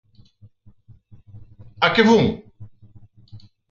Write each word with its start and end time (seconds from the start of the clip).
¿A 1.85 1.87
que 1.93 2.03
fun? 2.09 2.25